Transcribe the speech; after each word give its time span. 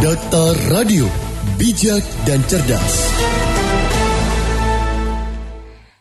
Data 0.00 0.56
Radio, 0.72 1.04
bijak 1.60 2.00
dan 2.24 2.40
cerdas. 2.48 3.49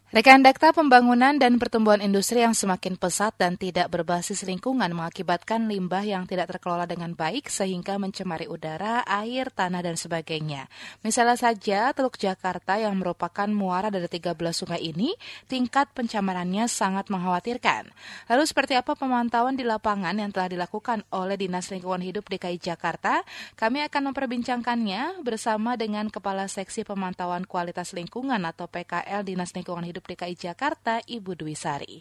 Rekan 0.10 0.42
Dakta 0.42 0.74
pembangunan 0.74 1.38
dan 1.38 1.62
pertumbuhan 1.62 2.02
industri 2.02 2.42
yang 2.42 2.58
semakin 2.58 2.98
pesat 2.98 3.38
dan 3.38 3.62
tidak 3.62 3.94
berbasis 3.94 4.42
lingkungan 4.42 4.90
mengakibatkan 4.90 5.70
limbah 5.70 6.02
yang 6.02 6.26
tidak 6.26 6.50
terkelola 6.50 6.90
dengan 6.90 7.14
baik 7.14 7.46
sehingga 7.46 8.02
mencemari 8.02 8.50
udara, 8.50 9.06
air, 9.06 9.54
tanah, 9.54 9.86
dan 9.86 9.94
sebagainya. 10.02 10.66
Misalnya 11.06 11.38
saja 11.38 11.94
Teluk 11.94 12.18
Jakarta 12.18 12.82
yang 12.82 12.98
merupakan 12.98 13.46
muara 13.54 13.94
dari 13.94 14.10
13 14.10 14.34
sungai 14.50 14.82
ini, 14.82 15.14
tingkat 15.46 15.94
pencemarannya 15.94 16.66
sangat 16.66 17.14
mengkhawatirkan. 17.14 17.94
Lalu 18.34 18.44
seperti 18.50 18.82
apa 18.82 18.98
pemantauan 18.98 19.54
di 19.54 19.62
lapangan 19.62 20.18
yang 20.18 20.34
telah 20.34 20.50
dilakukan 20.50 21.06
oleh 21.14 21.38
Dinas 21.38 21.70
Lingkungan 21.70 22.02
Hidup 22.02 22.26
DKI 22.26 22.58
Jakarta? 22.58 23.22
Kami 23.54 23.86
akan 23.86 24.10
memperbincangkannya 24.10 25.22
bersama 25.22 25.78
dengan 25.78 26.10
Kepala 26.10 26.50
Seksi 26.50 26.82
Pemantauan 26.82 27.46
Kualitas 27.46 27.94
Lingkungan 27.94 28.42
atau 28.42 28.66
PKL 28.66 29.22
Dinas 29.22 29.54
Lingkungan 29.54 29.86
Hidup 29.86 29.99
Hidup 30.00 30.16
DKI 30.16 30.36
Jakarta, 30.40 31.04
Ibu 31.04 31.36
Dwi 31.36 31.60
Sari. 31.60 32.00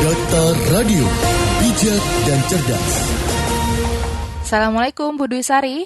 Data 0.00 0.44
Radio, 0.72 1.04
bijak 1.60 2.04
dan 2.24 2.40
cerdas. 2.48 2.88
Assalamualaikum 4.48 5.20
Bu 5.20 5.28
Dwi 5.28 5.44
Sari. 5.44 5.84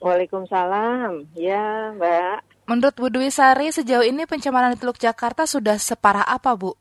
Waalaikumsalam. 0.00 1.36
Ya, 1.36 1.92
Mbak. 2.00 2.64
Menurut 2.64 2.96
Bu 2.96 3.12
Dwi 3.12 3.28
Sari, 3.28 3.76
sejauh 3.76 4.00
ini 4.00 4.24
pencemaran 4.24 4.72
di 4.72 4.80
Teluk 4.80 4.96
Jakarta 4.96 5.44
sudah 5.44 5.76
separah 5.76 6.24
apa, 6.24 6.56
Bu? 6.56 6.72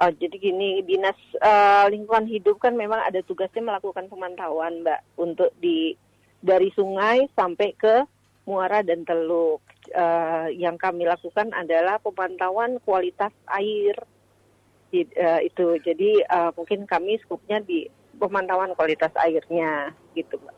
Oh, 0.00 0.10
jadi 0.16 0.40
gini, 0.40 0.80
Dinas 0.80 1.20
uh, 1.44 1.92
Lingkungan 1.92 2.24
Hidup 2.24 2.56
kan 2.56 2.72
memang 2.72 3.04
ada 3.04 3.20
tugasnya 3.20 3.60
melakukan 3.60 4.08
pemantauan, 4.08 4.80
Mbak, 4.80 5.20
untuk 5.20 5.52
di 5.60 5.92
dari 6.40 6.72
sungai 6.72 7.28
sampai 7.36 7.76
ke 7.76 8.08
muara 8.44 8.84
dan 8.84 9.04
teluk 9.08 9.64
uh, 9.96 10.48
yang 10.52 10.76
kami 10.76 11.08
lakukan 11.08 11.52
adalah 11.56 11.96
pemantauan 12.00 12.76
kualitas 12.84 13.32
air 13.48 13.96
uh, 14.92 15.40
itu. 15.40 15.66
Jadi 15.80 16.24
uh, 16.28 16.52
mungkin 16.52 16.84
kami 16.84 17.18
skupnya 17.24 17.60
di 17.64 17.88
pemantauan 18.20 18.76
kualitas 18.76 19.10
airnya 19.18 19.92
gitu, 20.14 20.36
Pak. 20.38 20.56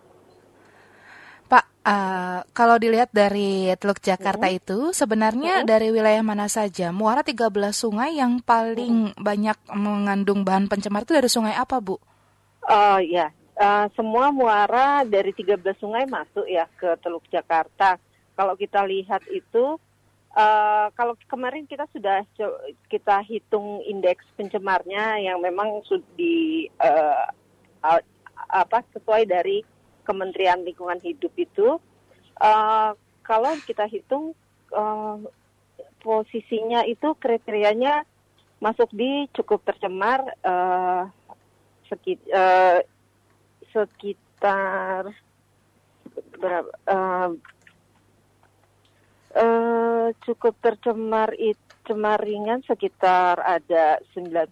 Pak, 1.46 1.64
uh, 1.86 2.42
kalau 2.50 2.74
dilihat 2.74 3.14
dari 3.14 3.70
Teluk 3.78 4.02
Jakarta 4.02 4.50
hmm. 4.50 4.58
itu 4.58 4.78
sebenarnya 4.90 5.62
hmm. 5.62 5.66
dari 5.70 5.94
wilayah 5.94 6.26
mana 6.26 6.50
saja? 6.50 6.90
Muara 6.90 7.22
13 7.22 7.54
sungai 7.70 8.18
yang 8.18 8.42
paling 8.42 9.14
hmm. 9.14 9.22
banyak 9.22 9.58
mengandung 9.70 10.42
bahan 10.42 10.66
pencemar 10.66 11.06
itu 11.06 11.14
dari 11.14 11.30
sungai 11.30 11.54
apa, 11.54 11.78
Bu? 11.78 11.94
Oh 12.66 12.74
uh, 12.74 12.98
ya, 12.98 13.30
uh, 13.56 13.86
semua 13.96 14.30
muara 14.30 15.02
dari 15.02 15.32
13 15.32 15.60
sungai 15.80 16.04
masuk 16.06 16.44
ya 16.46 16.68
ke 16.76 16.96
Teluk 17.00 17.24
Jakarta. 17.32 17.96
Kalau 18.36 18.54
kita 18.54 18.84
lihat 18.84 19.24
itu 19.32 19.80
uh, 20.36 20.86
kalau 20.92 21.16
kemarin 21.26 21.64
kita 21.64 21.88
sudah 21.90 22.22
kita 22.92 23.16
hitung 23.24 23.80
indeks 23.88 24.24
pencemarnya 24.36 25.24
yang 25.24 25.40
memang 25.40 25.80
di 26.14 26.68
uh, 26.78 27.32
apa 28.52 28.84
sesuai 28.92 29.24
dari 29.24 29.64
Kementerian 30.06 30.62
Lingkungan 30.62 31.00
Hidup 31.02 31.32
itu 31.34 31.80
uh, 32.38 32.90
kalau 33.26 33.52
kita 33.66 33.88
hitung 33.90 34.36
uh, 34.70 35.18
posisinya 36.04 36.86
itu 36.86 37.16
kriterianya 37.18 38.06
masuk 38.62 38.88
di 38.94 39.26
cukup 39.34 39.66
tercemar 39.66 40.22
uh, 40.46 41.10
sekit, 41.90 42.22
uh, 42.30 42.80
sekitar 43.76 45.12
berapa 46.40 46.72
uh, 46.88 47.30
Uh, 49.36 50.16
cukup 50.24 50.56
tercemar 50.64 51.28
itu 51.36 51.60
cemar 51.86 52.18
ringan 52.18 52.64
sekitar 52.66 53.38
ada 53.38 54.02
90%. 54.16 54.48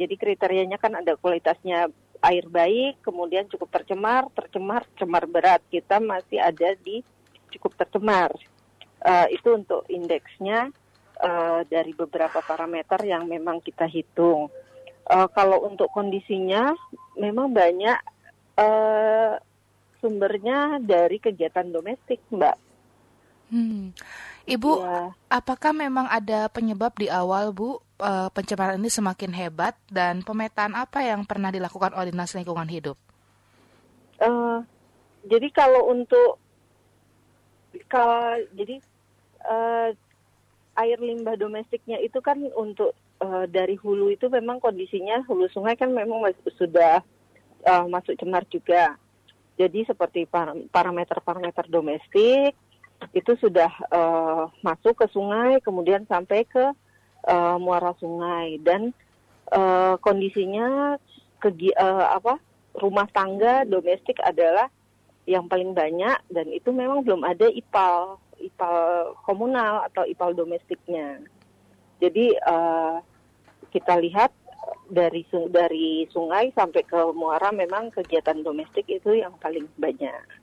Jadi 0.00 0.14
kriterianya 0.16 0.80
kan 0.80 0.96
ada 0.96 1.18
kualitasnya 1.18 1.90
air 2.24 2.46
baik, 2.48 3.04
kemudian 3.04 3.50
cukup 3.52 3.68
tercemar, 3.74 4.30
tercemar, 4.32 4.88
cemar 4.96 5.24
berat. 5.28 5.60
Kita 5.68 6.00
masih 6.00 6.40
ada 6.40 6.72
di 6.80 7.04
cukup 7.52 7.76
tercemar. 7.76 8.32
Uh, 9.00 9.26
itu 9.32 9.48
untuk 9.56 9.88
indeksnya 9.88 10.68
uh, 11.20 11.64
dari 11.68 11.92
beberapa 11.96 12.40
parameter 12.44 13.00
yang 13.04 13.28
memang 13.28 13.60
kita 13.60 13.88
hitung. 13.88 14.52
Uh, 15.08 15.28
kalau 15.32 15.64
untuk 15.64 15.88
kondisinya 15.90 16.76
memang 17.16 17.52
banyak 17.52 17.96
uh, 18.60 19.40
sumbernya 20.04 20.76
dari 20.84 21.16
kegiatan 21.16 21.72
domestik, 21.72 22.20
Mbak 22.28 22.70
Hmm. 23.50 23.90
Ibu, 24.46 24.72
ya. 24.82 25.10
apakah 25.30 25.74
memang 25.74 26.06
ada 26.06 26.46
penyebab 26.48 26.94
di 26.96 27.10
awal, 27.10 27.50
Bu, 27.50 27.82
uh, 27.98 28.30
pencemaran 28.32 28.78
ini 28.78 28.88
semakin 28.88 29.30
hebat 29.34 29.74
dan 29.90 30.22
pemetaan 30.22 30.74
apa 30.78 31.02
yang 31.04 31.26
pernah 31.26 31.50
dilakukan 31.50 31.92
oleh 31.92 32.14
Dinas 32.14 32.34
Lingkungan 32.34 32.70
Hidup? 32.70 32.96
Uh, 34.22 34.62
jadi 35.26 35.50
kalau 35.50 35.90
untuk 35.92 36.38
kalau 37.86 38.38
jadi 38.54 38.80
uh, 39.44 39.90
air 40.78 40.98
limbah 40.98 41.36
domestiknya 41.36 41.98
itu 42.00 42.18
kan 42.22 42.40
untuk 42.54 42.96
uh, 43.22 43.44
dari 43.50 43.76
hulu 43.76 44.14
itu 44.14 44.30
memang 44.30 44.58
kondisinya 44.62 45.22
hulu 45.26 45.46
sungai 45.52 45.74
kan 45.74 45.92
memang 45.92 46.22
sudah 46.58 47.02
uh, 47.66 47.86
masuk 47.88 48.16
cemar 48.16 48.44
juga. 48.48 48.96
Jadi 49.60 49.84
seperti 49.84 50.24
parameter-parameter 50.72 51.68
domestik 51.68 52.56
itu 53.12 53.32
sudah 53.40 53.68
uh, 53.92 54.48
masuk 54.60 54.96
ke 54.96 55.06
sungai, 55.12 55.60
kemudian 55.60 56.04
sampai 56.08 56.44
ke 56.48 56.64
uh, 57.28 57.56
muara 57.60 57.92
sungai 58.00 58.60
dan 58.60 58.92
uh, 59.52 60.00
kondisinya 60.00 60.96
kegi, 61.40 61.72
uh, 61.76 62.16
apa 62.16 62.40
rumah 62.76 63.08
tangga 63.12 63.64
domestik 63.68 64.20
adalah 64.20 64.68
yang 65.28 65.48
paling 65.48 65.76
banyak 65.76 66.16
dan 66.32 66.46
itu 66.48 66.72
memang 66.72 67.04
belum 67.04 67.24
ada 67.24 67.48
ipal 67.52 68.16
ipal 68.40 69.12
komunal 69.28 69.84
atau 69.92 70.08
ipal 70.08 70.32
domestiknya. 70.32 71.20
Jadi 72.00 72.32
uh, 72.40 73.04
kita 73.68 74.00
lihat 74.00 74.32
dari 74.90 75.22
dari 75.48 76.04
sungai 76.10 76.52
sampai 76.52 76.82
ke 76.84 77.00
muara 77.14 77.54
memang 77.54 77.94
kegiatan 77.94 78.42
domestik 78.42 78.84
itu 78.90 79.16
yang 79.16 79.32
paling 79.38 79.70
banyak. 79.78 80.42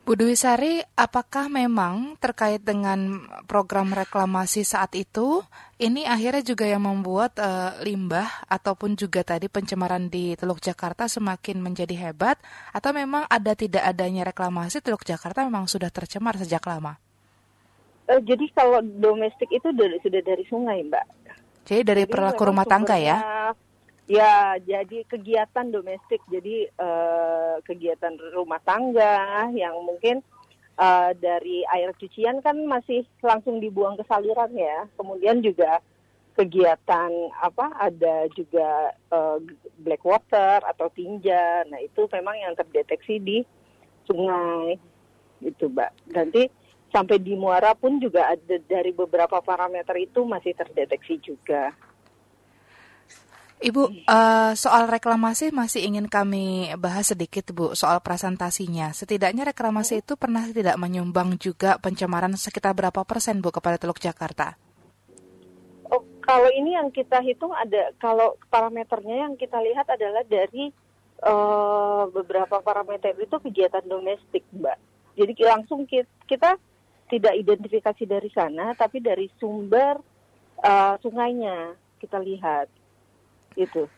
Bu 0.00 0.16
Dwi 0.18 0.34
Sari, 0.34 0.82
apakah 0.96 1.46
memang 1.46 2.18
terkait 2.18 2.64
dengan 2.64 3.22
program 3.46 3.94
reklamasi 3.94 4.66
saat 4.66 4.96
itu, 4.98 5.44
ini 5.78 6.02
akhirnya 6.02 6.42
juga 6.42 6.66
yang 6.66 6.82
membuat 6.82 7.36
uh, 7.38 7.78
limbah 7.84 8.26
ataupun 8.50 8.98
juga 8.98 9.22
tadi 9.22 9.46
pencemaran 9.46 10.10
di 10.10 10.34
Teluk 10.34 10.58
Jakarta 10.58 11.06
semakin 11.06 11.62
menjadi 11.62 11.94
hebat, 12.10 12.42
atau 12.74 12.90
memang 12.90 13.28
ada 13.30 13.54
tidak 13.54 13.86
adanya 13.86 14.26
reklamasi 14.26 14.82
Teluk 14.82 15.06
Jakarta 15.06 15.46
memang 15.46 15.68
sudah 15.70 15.92
tercemar 15.94 16.34
sejak 16.40 16.64
lama? 16.66 16.98
Uh, 18.10 18.18
jadi 18.24 18.50
kalau 18.56 18.82
domestik 18.82 19.52
itu 19.52 19.70
dari, 19.76 20.00
sudah 20.02 20.24
dari 20.26 20.42
sungai, 20.50 20.80
Mbak. 20.90 21.19
Jadi 21.64 21.80
dari 21.84 22.04
jadi 22.04 22.10
perilaku 22.10 22.42
rumah 22.48 22.66
tangga 22.66 22.96
ya? 22.96 23.18
Ya, 24.10 24.58
jadi 24.58 25.06
kegiatan 25.06 25.70
domestik, 25.70 26.18
jadi 26.26 26.66
uh, 26.82 27.62
kegiatan 27.62 28.18
rumah 28.34 28.58
tangga 28.66 29.46
yang 29.54 29.78
mungkin 29.86 30.18
uh, 30.74 31.14
dari 31.14 31.62
air 31.70 31.94
cucian 31.94 32.42
kan 32.42 32.58
masih 32.66 33.06
langsung 33.22 33.62
dibuang 33.62 33.94
ke 33.94 34.02
saluran 34.10 34.50
ya. 34.50 34.90
Kemudian 34.98 35.38
juga 35.46 35.78
kegiatan 36.34 37.10
apa 37.38 37.70
ada 37.78 38.26
juga 38.34 38.90
uh, 39.14 39.38
black 39.78 40.02
water 40.02 40.58
atau 40.66 40.90
tinja. 40.90 41.62
Nah 41.70 41.78
itu 41.78 42.10
memang 42.10 42.34
yang 42.34 42.58
terdeteksi 42.58 43.22
di 43.22 43.38
sungai 44.10 44.74
itu, 45.38 45.70
mbak. 45.70 45.94
Nanti 46.10 46.50
sampai 46.90 47.22
di 47.22 47.38
muara 47.38 47.72
pun 47.74 48.02
juga 48.02 48.30
ada 48.30 48.56
dari 48.66 48.90
beberapa 48.90 49.38
parameter 49.40 49.94
itu 49.98 50.26
masih 50.26 50.52
terdeteksi 50.54 51.22
juga. 51.22 51.72
Ibu, 53.60 54.08
uh, 54.08 54.56
soal 54.56 54.88
reklamasi 54.88 55.52
masih 55.52 55.84
ingin 55.84 56.08
kami 56.08 56.72
bahas 56.80 57.12
sedikit, 57.12 57.52
Bu, 57.52 57.76
soal 57.76 58.00
presentasinya. 58.00 58.96
Setidaknya 58.96 59.44
reklamasi 59.44 60.00
itu 60.00 60.16
pernah 60.16 60.48
tidak 60.48 60.80
menyumbang 60.80 61.36
juga 61.36 61.76
pencemaran 61.76 62.32
sekitar 62.40 62.72
berapa 62.72 63.04
persen, 63.04 63.44
Bu, 63.44 63.52
kepada 63.52 63.76
Teluk 63.76 64.00
Jakarta? 64.00 64.56
Oh, 65.92 66.00
kalau 66.24 66.48
ini 66.56 66.72
yang 66.72 66.88
kita 66.88 67.20
hitung 67.20 67.52
ada, 67.52 67.92
kalau 68.00 68.40
parameternya 68.48 69.28
yang 69.28 69.36
kita 69.36 69.60
lihat 69.60 69.92
adalah 69.92 70.24
dari 70.24 70.72
uh, 71.20 72.08
beberapa 72.08 72.64
parameter 72.64 73.12
itu 73.20 73.36
kegiatan 73.44 73.84
domestik, 73.84 74.40
Mbak. 74.56 74.78
Jadi 75.20 75.32
langsung 75.44 75.84
kita 76.24 76.56
tidak 77.10 77.34
identifikasi 77.34 78.04
dari 78.06 78.30
sana, 78.30 78.72
tapi 78.78 79.02
dari 79.02 79.26
sumber 79.36 79.98
uh, 80.62 80.94
sungainya 81.02 81.74
kita 81.98 82.22
lihat 82.22 82.70
itu. 83.58 83.90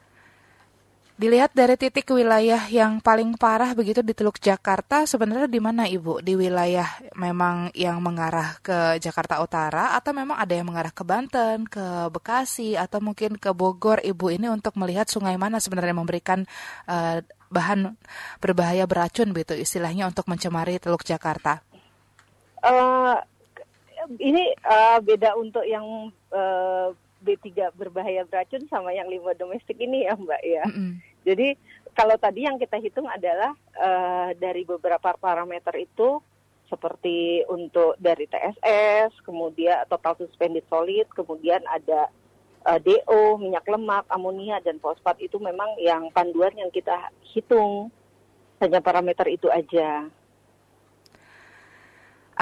Dilihat 1.13 1.53
dari 1.55 1.77
titik 1.79 2.09
wilayah 2.09 2.67
yang 2.73 2.99
paling 2.99 3.37
parah 3.37 3.77
begitu 3.77 4.01
di 4.01 4.11
Teluk 4.11 4.41
Jakarta, 4.41 5.05
sebenarnya 5.05 5.47
di 5.47 5.61
mana 5.61 5.85
Ibu? 5.87 6.25
Di 6.25 6.35
wilayah 6.35 6.89
memang 7.15 7.69
yang 7.77 8.01
mengarah 8.03 8.59
ke 8.65 8.99
Jakarta 8.99 9.39
Utara 9.39 9.95
atau 9.95 10.11
memang 10.17 10.41
ada 10.41 10.51
yang 10.57 10.67
mengarah 10.67 10.91
ke 10.91 11.05
Banten, 11.05 11.69
ke 11.69 12.09
Bekasi 12.11 12.75
atau 12.81 12.99
mungkin 12.99 13.37
ke 13.37 13.53
Bogor 13.55 14.01
Ibu 14.03 14.35
ini 14.35 14.49
untuk 14.51 14.75
melihat 14.81 15.07
sungai 15.07 15.37
mana 15.37 15.61
sebenarnya 15.61 15.95
memberikan 15.95 16.49
uh, 16.89 17.21
bahan 17.53 17.95
berbahaya 18.41 18.89
beracun 18.89 19.37
begitu 19.37 19.61
istilahnya 19.61 20.09
untuk 20.09 20.27
mencemari 20.27 20.81
Teluk 20.81 21.05
Jakarta? 21.05 21.61
Uh, 22.63 23.19
ini 24.19 24.55
uh, 24.67 24.99
beda 25.03 25.35
untuk 25.39 25.67
yang 25.67 26.11
uh, 26.35 26.95
B3 27.23 27.71
berbahaya 27.79 28.27
beracun 28.27 28.67
sama 28.67 28.91
yang 28.91 29.07
limbah 29.07 29.35
domestik 29.39 29.79
ini 29.79 30.07
ya 30.07 30.19
Mbak 30.19 30.43
ya. 30.43 30.65
Mm 30.67 30.75
-hmm. 30.75 30.93
Jadi 31.23 31.49
kalau 31.95 32.17
tadi 32.19 32.49
yang 32.49 32.59
kita 32.59 32.83
hitung 32.83 33.07
adalah 33.07 33.55
uh, 33.79 34.35
dari 34.35 34.67
beberapa 34.67 35.15
parameter 35.15 35.75
itu 35.79 36.19
seperti 36.67 37.45
untuk 37.53 37.95
dari 38.01 38.25
TSS, 38.25 39.21
kemudian 39.29 39.85
total 39.93 40.17
suspended 40.17 40.65
solid, 40.73 41.05
kemudian 41.13 41.61
ada 41.69 42.09
uh, 42.65 42.81
DO, 42.81 43.37
minyak 43.37 43.69
lemak, 43.69 44.09
amonia 44.09 44.57
dan 44.65 44.81
fosfat 44.81 45.21
itu 45.21 45.37
memang 45.37 45.69
yang 45.77 46.09
panduan 46.17 46.57
yang 46.57 46.73
kita 46.73 47.13
hitung. 47.37 47.93
Hanya 48.63 48.81
parameter 48.81 49.27
itu 49.29 49.51
aja. 49.53 50.07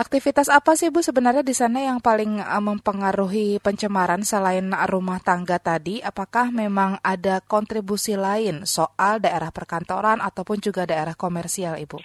Aktivitas 0.01 0.49
apa 0.49 0.81
sih 0.81 0.89
Bu 0.89 1.05
sebenarnya 1.05 1.45
di 1.45 1.53
sana 1.53 1.85
yang 1.85 2.01
paling 2.01 2.41
uh, 2.41 2.65
mempengaruhi 2.65 3.61
pencemaran 3.61 4.25
selain 4.25 4.73
rumah 4.89 5.21
tangga 5.21 5.61
tadi? 5.61 6.01
Apakah 6.01 6.49
memang 6.49 6.97
ada 7.05 7.45
kontribusi 7.45 8.17
lain 8.17 8.65
soal 8.65 9.21
daerah 9.21 9.53
perkantoran 9.53 10.25
ataupun 10.25 10.57
juga 10.57 10.89
daerah 10.89 11.13
komersial, 11.13 11.77
Ibu? 11.77 12.01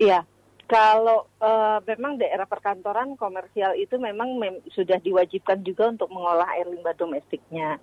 Iya, 0.00 0.24
kalau 0.64 1.28
uh, 1.44 1.84
memang 1.84 2.16
daerah 2.16 2.48
perkantoran 2.48 3.12
komersial 3.20 3.76
itu 3.76 4.00
memang 4.00 4.40
mem 4.40 4.64
sudah 4.72 4.96
diwajibkan 4.96 5.60
juga 5.60 5.92
untuk 5.92 6.08
mengolah 6.08 6.48
air 6.56 6.72
limbah 6.72 6.96
domestiknya. 6.96 7.76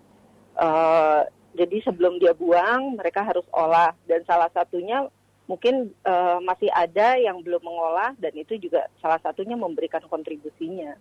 Uh, 0.58 1.22
jadi 1.54 1.86
sebelum 1.86 2.18
dia 2.18 2.34
buang, 2.34 2.98
mereka 2.98 3.22
harus 3.22 3.46
olah 3.54 3.94
dan 4.10 4.26
salah 4.26 4.50
satunya 4.50 5.06
mungkin 5.48 5.96
uh, 6.04 6.44
masih 6.44 6.68
ada 6.76 7.16
yang 7.16 7.40
belum 7.40 7.64
mengolah 7.64 8.14
dan 8.20 8.36
itu 8.36 8.60
juga 8.60 8.92
salah 9.00 9.18
satunya 9.24 9.56
memberikan 9.56 10.04
kontribusinya 10.06 10.94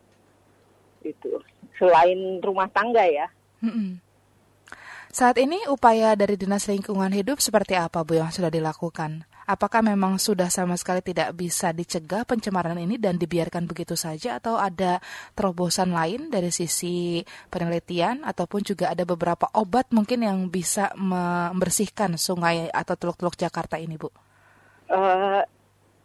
itu 1.02 1.42
selain 1.76 2.40
rumah 2.40 2.70
tangga 2.70 3.04
ya. 3.04 3.26
Mm-mm. 3.60 4.06
Saat 5.16 5.40
ini 5.40 5.56
upaya 5.72 6.12
dari 6.12 6.36
Dinas 6.36 6.68
Lingkungan 6.68 7.08
Hidup 7.08 7.40
seperti 7.40 7.72
apa 7.72 8.04
Bu 8.04 8.20
yang 8.20 8.28
sudah 8.28 8.52
dilakukan? 8.52 9.24
Apakah 9.48 9.80
memang 9.80 10.18
sudah 10.18 10.50
sama 10.50 10.74
sekali 10.76 11.00
tidak 11.00 11.32
bisa 11.32 11.70
dicegah 11.70 12.26
pencemaran 12.26 12.76
ini 12.76 12.98
dan 12.98 13.16
dibiarkan 13.16 13.64
begitu 13.64 13.94
saja 13.96 14.42
atau 14.42 14.58
ada 14.58 14.98
terobosan 15.32 15.94
lain 15.94 16.28
dari 16.28 16.50
sisi 16.50 17.22
penelitian 17.48 18.26
ataupun 18.26 18.60
juga 18.66 18.92
ada 18.92 19.06
beberapa 19.06 19.48
obat 19.56 19.88
mungkin 19.94 20.26
yang 20.26 20.50
bisa 20.50 20.90
membersihkan 20.98 22.18
sungai 22.18 22.68
atau 22.68 22.98
teluk-teluk 22.98 23.38
Jakarta 23.38 23.78
ini 23.80 23.96
Bu? 23.96 24.25
Uh, 24.86 25.42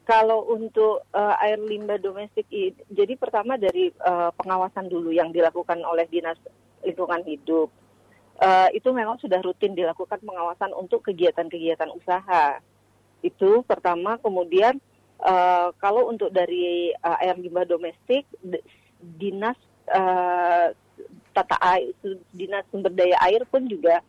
kalau 0.02 0.50
untuk 0.50 1.06
uh, 1.14 1.36
air 1.40 1.62
limbah 1.62 2.02
domestik, 2.02 2.50
jadi 2.90 3.14
pertama 3.16 3.56
dari 3.56 3.94
uh, 4.02 4.34
pengawasan 4.36 4.90
dulu 4.90 5.14
yang 5.14 5.30
dilakukan 5.30 5.80
oleh 5.86 6.10
dinas 6.10 6.36
lingkungan 6.82 7.22
hidup, 7.24 7.70
uh, 8.42 8.68
itu 8.74 8.90
memang 8.92 9.22
sudah 9.22 9.40
rutin 9.40 9.78
dilakukan 9.78 10.20
pengawasan 10.20 10.74
untuk 10.74 11.06
kegiatan-kegiatan 11.06 11.88
usaha. 11.94 12.60
Itu 13.22 13.62
pertama, 13.64 14.18
kemudian 14.18 14.82
uh, 15.22 15.70
kalau 15.78 16.10
untuk 16.10 16.34
dari 16.34 16.92
uh, 17.06 17.22
air 17.22 17.38
limbah 17.38 17.70
domestik, 17.70 18.26
dinas 19.00 19.56
uh, 19.94 20.74
tata 21.32 21.58
air, 21.62 21.94
dinas 22.34 22.66
sumber 22.74 22.92
daya 22.92 23.16
air 23.22 23.46
pun 23.48 23.64
juga 23.70 24.02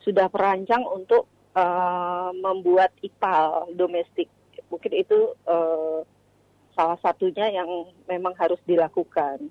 sudah 0.00 0.30
merancang 0.32 0.86
untuk 0.88 1.28
uh, 1.54 2.30
membuat 2.34 2.94
ipal 3.02 3.70
domestik. 3.74 4.28
Mungkin 4.70 4.92
itu 4.94 5.34
uh, 5.46 6.02
salah 6.74 6.98
satunya 7.02 7.50
yang 7.50 7.68
memang 8.06 8.34
harus 8.38 8.58
dilakukan. 8.66 9.50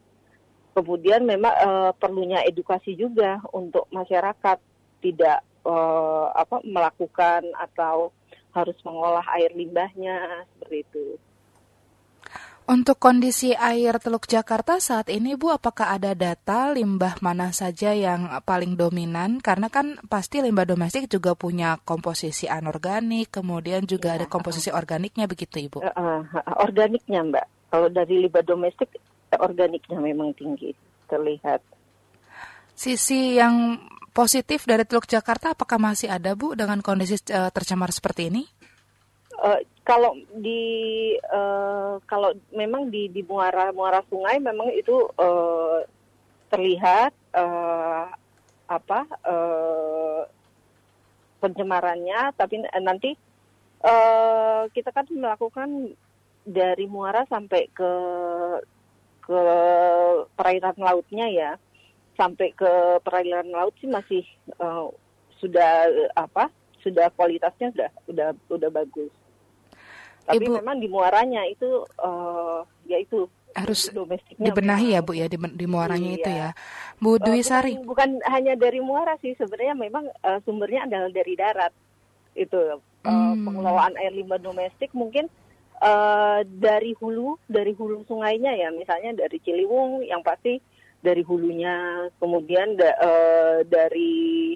Kemudian 0.73 1.27
memang 1.27 1.51
uh, 1.59 1.91
perlunya 1.97 2.39
edukasi 2.47 2.95
juga 2.95 3.41
untuk 3.51 3.89
masyarakat 3.91 4.57
tidak 5.03 5.43
uh, 5.67 6.31
apa 6.35 6.63
melakukan 6.63 7.43
atau 7.57 8.15
harus 8.55 8.77
mengolah 8.81 9.25
air 9.37 9.51
limbahnya 9.53 10.45
seperti 10.55 10.87
itu. 10.87 11.05
Untuk 12.69 13.01
kondisi 13.01 13.57
air 13.57 13.97
Teluk 13.97 14.29
Jakarta 14.29 14.77
saat 14.77 15.09
ini 15.09 15.33
Bu, 15.33 15.49
apakah 15.49 15.89
ada 15.97 16.13
data 16.13 16.69
limbah 16.69 17.17
mana 17.17 17.49
saja 17.49 17.97
yang 17.97 18.29
paling 18.45 18.77
dominan? 18.77 19.41
Karena 19.41 19.73
kan 19.73 19.97
pasti 20.05 20.37
limbah 20.37 20.69
domestik 20.69 21.09
juga 21.09 21.33
punya 21.33 21.81
komposisi 21.81 22.45
anorganik, 22.45 23.33
kemudian 23.33 23.89
juga 23.89 24.13
ya. 24.13 24.21
ada 24.21 24.25
komposisi 24.29 24.69
organiknya 24.69 25.25
begitu 25.25 25.65
Ibu? 25.65 25.81
Uh, 25.81 25.89
uh, 25.89 26.21
organiknya 26.61 27.25
Mbak, 27.25 27.73
kalau 27.73 27.89
dari 27.89 28.29
limbah 28.29 28.45
domestik 28.45 29.01
organiknya 29.33 29.97
memang 29.97 30.37
tinggi 30.37 30.69
terlihat. 31.09 31.65
Sisi 32.77 33.33
yang 33.33 33.81
positif 34.13 34.69
dari 34.69 34.85
Teluk 34.85 35.09
Jakarta 35.09 35.57
apakah 35.57 35.81
masih 35.81 36.13
ada 36.13 36.37
Bu 36.37 36.53
dengan 36.53 36.85
kondisi 36.85 37.17
uh, 37.33 37.49
tercemar 37.49 37.89
seperti 37.89 38.29
ini? 38.29 38.45
Uh, 39.39 39.63
kalau 39.87 40.19
di 40.35 41.15
uh, 41.31 41.95
kalau 42.03 42.35
memang 42.51 42.91
di 42.91 43.07
di 43.07 43.23
muara 43.23 43.71
muara 43.71 44.03
sungai 44.11 44.35
memang 44.43 44.67
itu 44.75 45.07
uh, 45.15 45.79
terlihat 46.51 47.15
uh, 47.31 48.11
apa 48.67 49.07
uh, 49.23 50.27
pencemarannya, 51.39 52.35
tapi 52.35 52.59
nanti 52.83 53.15
uh, 53.81 54.67
kita 54.75 54.91
kan 54.91 55.07
melakukan 55.07 55.95
dari 56.43 56.85
muara 56.85 57.23
sampai 57.31 57.71
ke 57.71 57.91
ke 59.23 59.41
perairan 60.35 60.75
lautnya 60.83 61.31
ya, 61.31 61.51
sampai 62.19 62.51
ke 62.51 62.99
perairan 63.07 63.55
laut 63.55 63.71
sih 63.79 63.87
masih 63.87 64.27
uh, 64.59 64.91
sudah 65.39 65.87
apa 66.19 66.51
sudah 66.83 67.07
kualitasnya 67.15 67.71
sudah 67.71 67.91
udah 68.11 68.29
udah 68.51 68.69
bagus. 68.69 69.13
Tapi 70.29 70.45
Ibu, 70.45 70.61
memang 70.61 70.77
di 70.77 70.85
muaranya 70.85 71.41
itu 71.49 71.89
uh, 71.97 72.61
ya 72.85 73.01
itu 73.01 73.25
harus 73.57 73.89
dibenahi 74.37 74.93
ya 74.93 75.01
Bu 75.01 75.17
ya 75.17 75.25
di, 75.25 75.41
di 75.41 75.65
muaranya 75.65 76.13
iya. 76.13 76.19
itu 76.21 76.29
ya. 76.29 76.49
Bu 77.01 77.17
eh, 77.17 77.25
Dwi 77.25 77.41
Sari. 77.41 77.73
Bukan, 77.81 77.89
bukan 77.89 78.09
hanya 78.29 78.53
dari 78.53 78.77
muara 78.77 79.17
sih 79.25 79.33
sebenarnya 79.33 79.73
memang 79.73 80.05
uh, 80.21 80.37
sumbernya 80.45 80.85
adalah 80.85 81.09
dari 81.09 81.33
darat. 81.33 81.73
Itu 82.37 82.77
uh, 82.77 82.79
hmm. 83.09 83.41
pengelolaan 83.41 83.97
air 83.97 84.13
limbah 84.13 84.37
domestik 84.37 84.93
mungkin 84.93 85.25
uh, 85.81 86.45
dari 86.45 86.93
hulu 86.99 87.39
dari 87.49 87.73
hulu 87.73 88.05
sungainya 88.05 88.53
ya 88.53 88.69
misalnya 88.69 89.25
dari 89.25 89.41
Ciliwung 89.41 90.05
yang 90.05 90.21
pasti 90.21 90.59
dari 90.99 91.23
hulunya 91.23 92.07
kemudian 92.19 92.75
da, 92.75 92.91
uh, 92.99 93.57
dari 93.63 94.55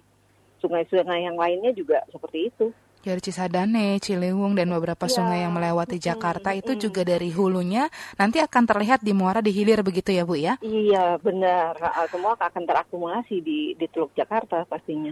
sungai-sungai 0.60 1.28
yang 1.28 1.36
lainnya 1.40 1.72
juga 1.76 2.04
seperti 2.12 2.52
itu 2.52 2.72
dari 3.04 3.20
Cisadane, 3.20 4.00
Ciliwung 4.00 4.56
dan 4.56 4.72
beberapa 4.72 5.06
ya. 5.06 5.14
sungai 5.20 5.44
yang 5.44 5.52
melewati 5.52 6.00
Jakarta 6.00 6.56
itu 6.56 6.80
juga 6.80 7.04
dari 7.04 7.30
hulunya 7.30 7.92
nanti 8.16 8.40
akan 8.40 8.64
terlihat 8.64 9.04
di 9.04 9.12
muara 9.12 9.44
di 9.44 9.52
hilir 9.52 9.84
begitu 9.84 10.16
ya 10.16 10.24
Bu 10.24 10.40
ya? 10.40 10.56
Iya 10.64 11.20
benar, 11.20 11.76
semua 12.08 12.40
akan 12.40 12.64
terakumulasi 12.64 13.44
di 13.44 13.76
di 13.76 13.86
Teluk 13.92 14.16
Jakarta 14.16 14.64
pastinya. 14.64 15.12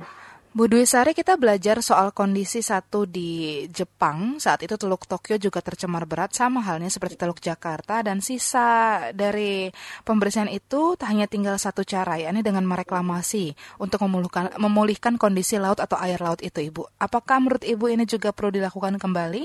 Bu 0.52 0.68
Dwi 0.68 0.84
Sari, 0.84 1.16
kita 1.16 1.40
belajar 1.40 1.80
soal 1.80 2.12
kondisi 2.12 2.60
satu 2.60 3.08
di 3.08 3.64
Jepang. 3.72 4.36
Saat 4.36 4.68
itu 4.68 4.76
Teluk 4.76 5.08
Tokyo 5.08 5.40
juga 5.40 5.64
tercemar 5.64 6.04
berat, 6.04 6.36
sama 6.36 6.60
halnya 6.60 6.92
seperti 6.92 7.16
Teluk 7.16 7.40
Jakarta. 7.40 8.04
Dan 8.04 8.20
sisa 8.20 9.00
dari 9.16 9.72
pembersihan 10.04 10.52
itu 10.52 11.00
hanya 11.08 11.32
tinggal 11.32 11.56
satu 11.56 11.88
cara, 11.88 12.20
yakni 12.20 12.44
dengan 12.44 12.68
mereklamasi 12.68 13.56
untuk 13.80 14.04
memulihkan, 14.04 14.52
memulihkan 14.60 15.16
kondisi 15.16 15.56
laut 15.56 15.80
atau 15.80 15.96
air 16.04 16.20
laut 16.20 16.44
itu, 16.44 16.68
Ibu. 16.68 17.00
Apakah 17.00 17.40
menurut 17.40 17.64
Ibu 17.64 17.88
ini 17.88 18.04
juga 18.04 18.36
perlu 18.36 18.52
dilakukan 18.52 19.00
kembali? 19.00 19.44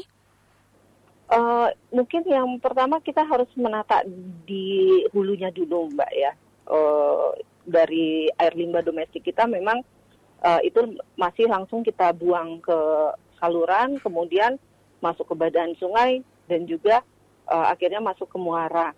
Uh, 1.31 1.71
mungkin 1.95 2.27
yang 2.27 2.51
pertama 2.59 2.99
kita 2.99 3.23
harus 3.23 3.51
menata 3.55 4.03
di 4.43 5.07
hulunya 5.15 5.55
dulu, 5.55 5.87
Mbak 5.87 6.13
ya. 6.19 6.35
Uh, 6.67 7.31
dari 7.63 8.27
air 8.43 8.59
limbah 8.59 8.83
domestik 8.83 9.23
kita 9.23 9.47
memang 9.47 9.87
uh, 10.43 10.61
itu 10.61 10.99
masih 11.17 11.47
langsung 11.49 11.81
kita 11.87 12.13
buang 12.17 12.61
ke 12.61 12.79
saluran, 13.41 14.01
kemudian 14.01 14.57
masuk 15.01 15.29
ke 15.33 15.35
badan 15.37 15.77
sungai 15.77 16.25
dan 16.49 16.65
juga 16.65 17.05
uh, 17.49 17.71
akhirnya 17.71 18.01
masuk 18.01 18.29
ke 18.29 18.39
muara. 18.41 18.93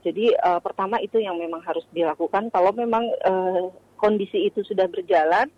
Jadi 0.00 0.32
uh, 0.32 0.58
pertama 0.64 0.96
itu 1.04 1.20
yang 1.20 1.36
memang 1.36 1.60
harus 1.60 1.84
dilakukan. 1.92 2.48
Kalau 2.48 2.72
memang 2.72 3.04
uh, 3.26 3.68
kondisi 4.00 4.48
itu 4.48 4.64
sudah 4.64 4.88
berjalan, 4.88 5.52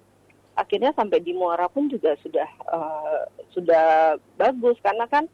akhirnya 0.59 0.91
sampai 0.99 1.23
di 1.23 1.31
muara 1.33 1.71
pun 1.71 1.87
juga 1.87 2.19
sudah 2.21 2.49
uh, 2.67 3.23
sudah 3.55 4.19
bagus 4.35 4.77
karena 4.83 5.07
kan 5.07 5.25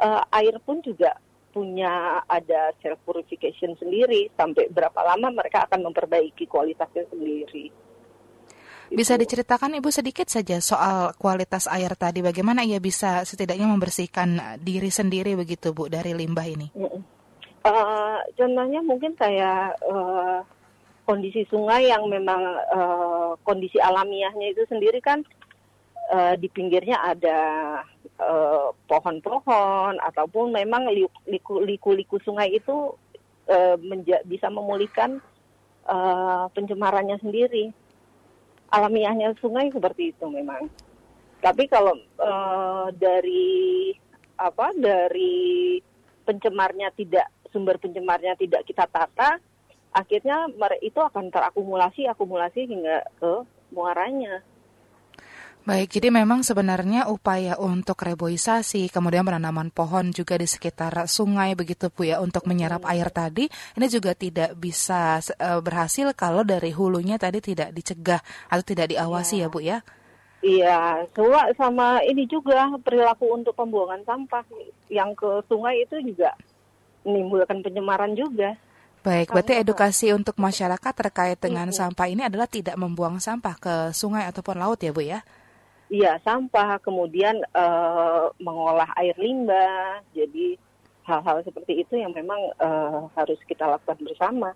uh, 0.00 0.24
air 0.32 0.56
pun 0.64 0.80
juga 0.80 1.20
punya 1.52 2.20
ada 2.28 2.72
self 2.84 3.00
purification 3.08 3.72
sendiri 3.80 4.28
sampai 4.36 4.68
berapa 4.68 5.00
lama 5.00 5.40
mereka 5.40 5.64
akan 5.64 5.88
memperbaiki 5.88 6.44
kualitasnya 6.48 7.08
sendiri. 7.08 7.72
Bisa 8.90 9.18
diceritakan 9.18 9.82
Ibu 9.82 9.90
sedikit 9.90 10.30
saja 10.30 10.62
soal 10.62 11.10
kualitas 11.18 11.66
air 11.66 11.90
tadi, 11.98 12.22
bagaimana 12.22 12.62
ia 12.62 12.78
bisa 12.78 13.26
setidaknya 13.26 13.66
membersihkan 13.66 14.60
diri 14.62 14.90
sendiri 14.94 15.34
begitu 15.34 15.74
Bu 15.74 15.90
dari 15.90 16.14
limbah 16.14 16.46
ini? 16.46 16.70
Uh, 17.66 18.22
contohnya 18.38 18.78
mungkin 18.78 19.18
kayak 19.18 19.74
uh, 19.90 20.38
kondisi 21.02 21.42
sungai 21.50 21.90
yang 21.90 22.06
memang 22.06 22.42
uh, 22.70 23.34
kondisi 23.42 23.82
alamiahnya 23.82 24.54
itu 24.54 24.62
sendiri 24.70 25.02
kan 25.02 25.26
uh, 26.14 26.38
di 26.38 26.46
pinggirnya 26.46 26.98
ada 27.02 27.38
pohon-pohon 28.86 29.98
uh, 29.98 30.06
ataupun 30.08 30.54
memang 30.54 30.88
liku-liku 31.66 32.16
sungai 32.22 32.54
itu 32.54 32.94
uh, 33.50 33.76
bisa 34.24 34.46
memulihkan 34.46 35.18
uh, 35.90 36.46
pencemarannya 36.54 37.18
sendiri 37.18 37.74
alamiahnya 38.70 39.34
sungai 39.38 39.70
seperti 39.70 40.14
itu 40.14 40.26
memang. 40.26 40.66
Tapi 41.40 41.68
kalau 41.70 41.94
uh, 42.18 42.88
dari 42.96 43.92
apa 44.36 44.72
dari 44.76 45.78
pencemarnya 46.26 46.92
tidak 46.96 47.30
sumber 47.54 47.78
pencemarnya 47.78 48.34
tidak 48.36 48.66
kita 48.66 48.88
tata, 48.90 49.38
akhirnya 49.94 50.50
itu 50.82 50.98
akan 50.98 51.30
terakumulasi 51.30 52.10
akumulasi 52.10 52.66
hingga 52.66 53.06
ke 53.16 53.32
muaranya. 53.70 54.42
Baik, 55.66 55.98
jadi 55.98 56.14
memang 56.14 56.46
sebenarnya 56.46 57.10
upaya 57.10 57.58
untuk 57.58 57.98
reboisasi, 57.98 58.86
kemudian 58.86 59.26
penanaman 59.26 59.74
pohon 59.74 60.14
juga 60.14 60.38
di 60.38 60.46
sekitar 60.46 61.10
sungai 61.10 61.58
begitu 61.58 61.90
Bu 61.90 62.06
ya 62.06 62.22
untuk 62.22 62.46
menyerap 62.46 62.86
air 62.86 63.10
tadi, 63.10 63.50
ini 63.74 63.86
juga 63.90 64.14
tidak 64.14 64.54
bisa 64.54 65.18
uh, 65.18 65.58
berhasil 65.58 66.14
kalau 66.14 66.46
dari 66.46 66.70
hulunya 66.70 67.18
tadi 67.18 67.42
tidak 67.42 67.74
dicegah 67.74 68.22
atau 68.46 68.62
tidak 68.62 68.94
diawasi 68.94 69.42
ya, 69.42 69.50
ya 69.50 69.50
Bu 69.50 69.58
ya. 69.58 69.78
Iya, 70.46 70.78
sama 71.58 71.98
ini 72.06 72.30
juga 72.30 72.70
perilaku 72.78 73.34
untuk 73.34 73.58
pembuangan 73.58 74.06
sampah 74.06 74.46
yang 74.86 75.18
ke 75.18 75.42
sungai 75.50 75.82
itu 75.82 75.98
juga 75.98 76.30
menimbulkan 77.02 77.66
pencemaran 77.66 78.14
juga. 78.14 78.54
Baik, 79.02 79.34
berarti 79.34 79.58
edukasi 79.66 80.14
untuk 80.14 80.38
masyarakat 80.38 80.94
terkait 80.94 81.42
dengan 81.42 81.74
sampah 81.74 82.06
ini 82.06 82.22
adalah 82.22 82.46
tidak 82.46 82.78
membuang 82.78 83.18
sampah 83.18 83.58
ke 83.58 83.74
sungai 83.90 84.30
ataupun 84.30 84.62
laut 84.62 84.78
ya 84.78 84.94
Bu 84.94 85.02
ya? 85.02 85.26
Iya, 85.86 86.18
sampah, 86.26 86.82
kemudian 86.82 87.38
uh, 87.54 88.26
mengolah 88.42 88.90
air 88.98 89.14
limbah. 89.14 90.02
Jadi 90.10 90.58
hal-hal 91.06 91.46
seperti 91.46 91.86
itu 91.86 91.94
yang 91.94 92.10
memang 92.10 92.38
uh, 92.58 93.06
harus 93.14 93.38
kita 93.46 93.70
lakukan 93.70 93.98
bersama. 94.02 94.50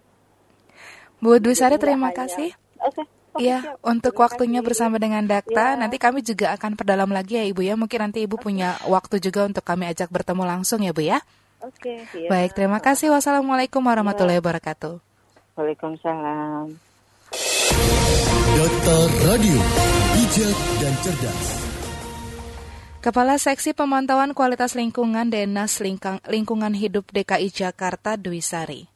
Bu 1.23 1.39
Dwisari, 1.39 1.79
terima 1.79 2.11
hanya... 2.11 2.19
kasih. 2.27 2.51
Oke. 2.83 3.07
Okay. 3.07 3.07
Iya, 3.39 3.79
untuk 3.87 4.19
terima 4.19 4.27
waktunya 4.27 4.59
kasih. 4.59 4.67
bersama 4.67 4.97
dengan 4.99 5.23
Dakta, 5.23 5.79
ya. 5.79 5.79
nanti 5.79 6.03
kami 6.03 6.19
juga 6.27 6.51
akan 6.51 6.75
perdalam 6.75 7.07
lagi 7.15 7.39
ya 7.39 7.47
Ibu 7.47 7.63
ya. 7.63 7.79
Mungkin 7.79 8.11
nanti 8.11 8.27
Ibu 8.27 8.35
okay. 8.35 8.45
punya 8.51 8.75
waktu 8.91 9.23
juga 9.23 9.47
untuk 9.47 9.63
kami 9.63 9.87
ajak 9.87 10.11
bertemu 10.11 10.43
langsung 10.43 10.83
ya 10.83 10.91
Bu 10.91 11.07
ya. 11.07 11.23
Oke. 11.63 12.03
Okay, 12.11 12.27
ya. 12.27 12.29
Baik, 12.33 12.59
terima 12.59 12.83
kasih. 12.83 13.15
Wassalamualaikum 13.15 13.87
warahmatullahi 13.87 14.41
ya. 14.41 14.43
wabarakatuh. 14.43 14.99
Waalaikumsalam. 15.55 16.75
Data 18.51 18.97
Radio 19.31 20.10
bijak 20.31 20.59
dan 20.79 20.95
cerdas. 21.03 21.47
Kepala 23.03 23.35
Seksi 23.35 23.75
Pemantauan 23.75 24.31
Kualitas 24.31 24.79
Lingkungan 24.79 25.27
Denas 25.27 25.83
Lingkungan 26.31 26.71
Hidup 26.71 27.11
DKI 27.11 27.51
Jakarta 27.51 28.15
Dwi 28.15 28.39
Sari. 28.39 28.87